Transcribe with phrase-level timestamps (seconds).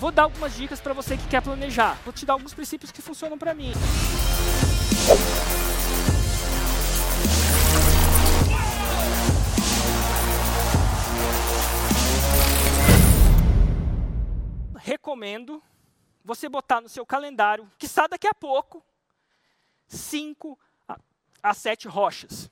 [0.00, 1.92] Vou dar algumas dicas para você que quer planejar.
[2.04, 3.70] Vou te dar alguns princípios que funcionam para mim.
[14.76, 15.62] Recomendo
[16.24, 18.82] você botar no seu calendário, que está daqui a pouco,
[19.86, 20.58] 5
[21.42, 22.50] a 7 rochas.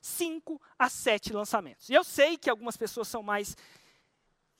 [0.00, 1.88] 5 a 7 lançamentos.
[1.88, 3.56] E eu sei que algumas pessoas são mais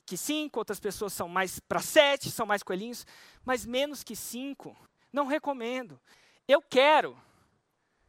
[0.07, 3.05] que 5, outras pessoas são mais para 7, são mais coelhinhos,
[3.45, 4.75] mas menos que 5,
[5.11, 5.99] não recomendo.
[6.47, 7.15] Eu quero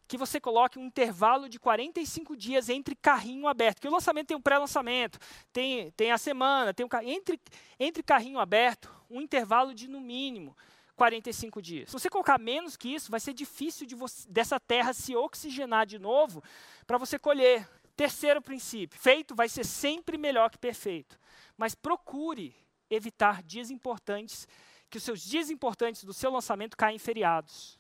[0.07, 3.80] que você coloque um intervalo de 45 dias entre carrinho aberto.
[3.80, 5.19] Que o lançamento tem um pré-lançamento,
[5.52, 7.38] tem, tem a semana, tem um, entre,
[7.79, 10.57] entre carrinho aberto, um intervalo de no mínimo
[10.96, 11.88] 45 dias.
[11.91, 15.85] Se você colocar menos que isso, vai ser difícil de você, dessa terra se oxigenar
[15.85, 16.43] de novo
[16.87, 17.69] para você colher.
[17.98, 21.19] Terceiro princípio: feito vai ser sempre melhor que perfeito.
[21.57, 22.55] Mas procure
[22.88, 24.47] evitar dias importantes,
[24.88, 27.76] que os seus dias importantes do seu lançamento caem em feriados.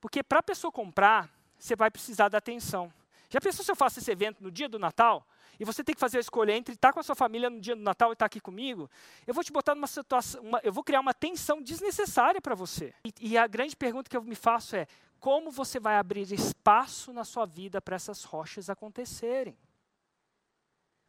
[0.00, 2.92] Porque para a pessoa comprar, você vai precisar da atenção.
[3.30, 5.24] Já pensou se eu faço esse evento no dia do Natal?
[5.60, 7.76] E você tem que fazer a escolha entre estar com a sua família no dia
[7.76, 8.90] do Natal e estar aqui comigo?
[9.24, 12.92] Eu vou te botar numa situação, uma, eu vou criar uma tensão desnecessária para você.
[13.04, 14.88] E, e a grande pergunta que eu me faço é:
[15.22, 19.56] como você vai abrir espaço na sua vida para essas rochas acontecerem?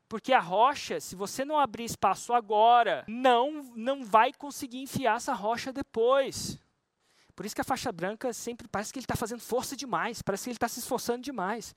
[0.07, 5.33] Porque a rocha, se você não abrir espaço agora, não, não vai conseguir enfiar essa
[5.33, 6.59] rocha depois.
[7.35, 10.43] Por isso que a faixa branca sempre parece que ele está fazendo força demais, parece
[10.43, 11.73] que ele está se esforçando demais.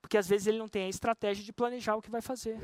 [0.00, 2.58] Porque às vezes ele não tem a estratégia de planejar o que vai fazer.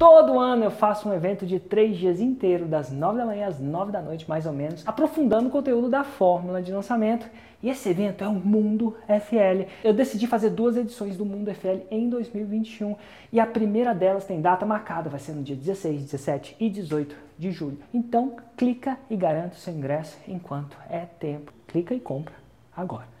[0.00, 3.60] Todo ano eu faço um evento de três dias inteiro, das nove da manhã às
[3.60, 7.28] nove da noite, mais ou menos, aprofundando o conteúdo da fórmula de lançamento.
[7.62, 9.68] E esse evento é o Mundo FL.
[9.84, 12.96] Eu decidi fazer duas edições do Mundo FL em 2021
[13.30, 17.14] e a primeira delas tem data marcada, vai ser no dia 16, 17 e 18
[17.38, 17.76] de julho.
[17.92, 21.52] Então, clica e garanta o seu ingresso enquanto é tempo.
[21.66, 22.36] Clica e compra
[22.74, 23.19] agora.